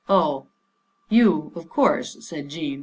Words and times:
"Oh, 0.09 0.47
you, 1.09 1.51
of 1.53 1.69
course," 1.69 2.25
said 2.27 2.49
Jean. 2.49 2.79